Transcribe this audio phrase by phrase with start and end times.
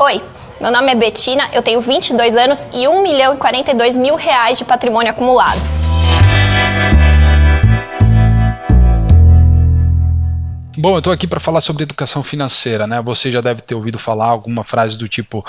[0.00, 0.22] Oi,
[0.60, 4.56] meu nome é Betina, eu tenho 22 anos e 1 milhão e 42 mil reais
[4.56, 5.58] de patrimônio acumulado.
[10.80, 13.02] Bom, eu estou aqui para falar sobre educação financeira, né?
[13.02, 15.44] Você já deve ter ouvido falar alguma frase do tipo: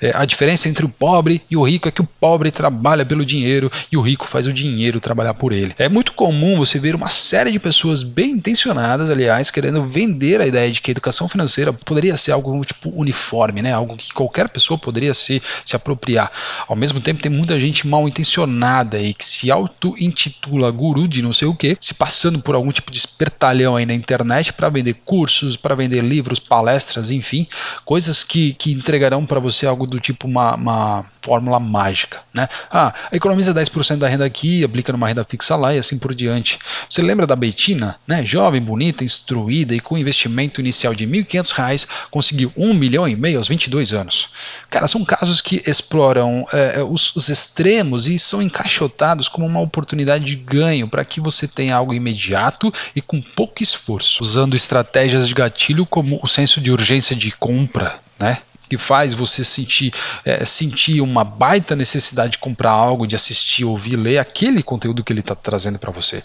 [0.00, 3.22] é, a diferença entre o pobre e o rico é que o pobre trabalha pelo
[3.22, 5.74] dinheiro e o rico faz o dinheiro trabalhar por ele.
[5.78, 10.46] É muito comum você ver uma série de pessoas bem intencionadas, aliás, querendo vender a
[10.46, 13.74] ideia de que a educação financeira poderia ser algo tipo uniforme, né?
[13.74, 16.32] Algo que qualquer pessoa poderia se, se apropriar.
[16.66, 21.34] Ao mesmo tempo, tem muita gente mal intencionada e que se auto-intitula guru de não
[21.34, 24.94] sei o que, se passando por algum tipo de espertalhão aí na internet para vender
[25.04, 27.46] cursos, para vender livros, palestras, enfim,
[27.84, 32.22] coisas que, que entregarão para você algo do tipo uma, uma fórmula mágica.
[32.32, 32.48] Né?
[32.70, 36.58] Ah, economiza 10% da renda aqui, aplica numa renda fixa lá e assim por diante.
[36.88, 37.96] Você lembra da Betina?
[38.06, 38.24] Né?
[38.24, 43.38] Jovem, bonita, instruída e com investimento inicial de R$ 1.500, conseguiu 1 milhão e meio
[43.38, 44.28] aos 22 anos.
[44.68, 50.24] Cara, são casos que exploram é, os, os extremos e são encaixotados como uma oportunidade
[50.24, 55.34] de ganho para que você tenha algo imediato e com pouco esforço, usando estratégias de
[55.34, 58.38] gatilho como o senso de urgência de compra, né?
[58.70, 59.92] que faz você sentir,
[60.24, 65.12] é, sentir uma baita necessidade de comprar algo, de assistir, ouvir, ler aquele conteúdo que
[65.12, 66.22] ele está trazendo para você.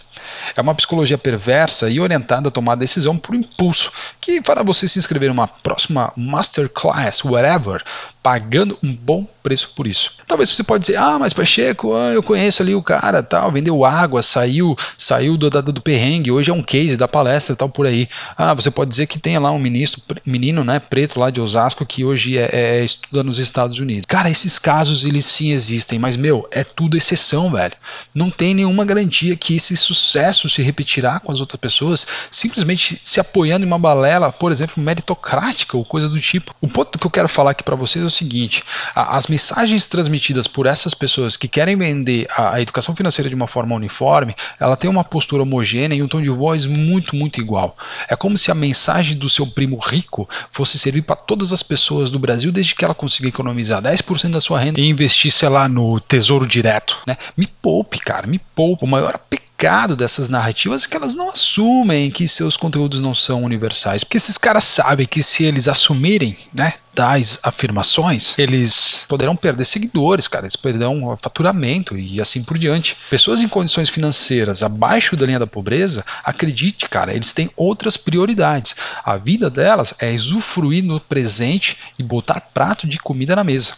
[0.56, 5.00] É uma psicologia perversa e orientada a tomar decisão por impulso, que fará você se
[5.00, 7.84] inscrever em uma próxima masterclass, whatever,
[8.26, 10.14] pagando um bom preço por isso.
[10.28, 13.86] Talvez você pode dizer, ah, mas Pacheco, ah, eu conheço ali o cara, tal, vendeu
[13.86, 17.86] água, saiu, saiu do, do, do perrengue, hoje é um case da palestra, tal por
[17.86, 18.10] aí.
[18.36, 21.86] Ah, você pode dizer que tem lá um ministro, menino, né, preto lá de Osasco
[21.86, 24.06] que hoje é, é, estuda nos Estados Unidos.
[24.08, 27.76] Cara, esses casos eles sim existem, mas meu, é tudo exceção, velho.
[28.16, 33.20] Não tem nenhuma garantia que esse sucesso se repetirá com as outras pessoas simplesmente se
[33.20, 36.56] apoiando em uma balela, por exemplo, meritocrática ou coisa do tipo.
[36.60, 38.64] O ponto que eu quero falar aqui para vocês é seguinte:
[38.96, 43.48] as mensagens transmitidas por essas pessoas que querem vender a, a, educação financeira de uma
[43.48, 47.78] forma uniforme, ela tem uma postura homogênea e um tom de voz muito, muito igual.
[48.08, 52.10] É como se a mensagem do seu primo rico fosse servir para todas as pessoas
[52.10, 55.68] do Brasil desde que ela consiga economizar 10% da sua renda e investir, sei lá,
[55.68, 56.98] no tesouro direto.
[57.06, 57.18] Né?
[57.36, 58.86] Me poupe, cara, me poupe.
[58.86, 59.20] O maior
[59.66, 64.04] pecado dessas narrativas é que elas não assumem que seus conteúdos não são universais.
[64.04, 70.28] Porque esses caras sabem que se eles assumirem, né, tais afirmações, eles poderão perder seguidores,
[70.28, 72.96] cara, eles perderão faturamento e assim por diante.
[73.10, 78.76] Pessoas em condições financeiras abaixo da linha da pobreza, acredite, cara, eles têm outras prioridades.
[79.04, 83.74] A vida delas é usufruir no presente e botar prato de comida na mesa.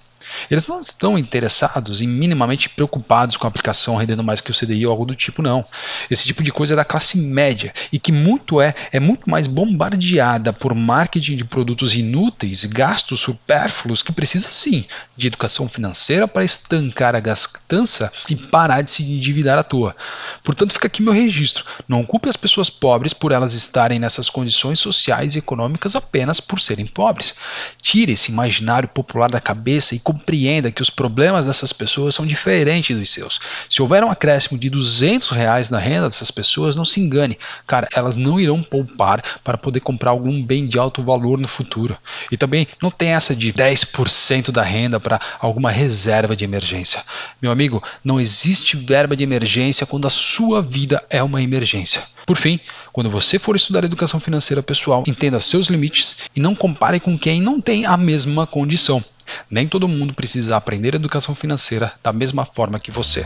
[0.50, 4.86] Eles não estão interessados e minimamente preocupados com a aplicação rendendo mais que o CDI
[4.86, 5.66] ou algo do tipo, não.
[6.10, 9.48] Esse tipo de coisa é da classe média e que muito é, é muito mais
[9.48, 16.44] bombardeada por marketing de produtos inúteis, gastos supérfluos, que precisa sim de educação financeira para
[16.44, 19.96] estancar a gastança e parar de se endividar à toa.
[20.44, 21.66] Portanto, fica aqui meu registro.
[21.88, 26.60] Não culpe as pessoas pobres por elas estarem nessas condições sociais e econômicas apenas por
[26.60, 27.36] serem pobres.
[27.82, 32.98] Tire esse imaginário popular da cabeça e compreenda que os problemas dessas pessoas são diferentes
[32.98, 33.40] dos seus.
[33.70, 37.88] Se houver um acréscimo de 200 reais na renda dessas pessoas, não se engane, cara,
[37.94, 41.96] elas não irão poupar para poder comprar algum bem de alto valor no futuro.
[42.32, 47.04] E também não tem essa de 10% da renda para alguma reserva de emergência.
[47.42, 52.02] Meu amigo, não existe verba de emergência quando a sua vida é uma emergência.
[52.26, 52.60] Por fim,
[52.92, 57.40] quando você for estudar educação financeira pessoal, entenda seus limites e não compare com quem
[57.40, 59.04] não tem a mesma condição.
[59.50, 63.26] Nem todo mundo precisa aprender educação financeira da mesma forma que você.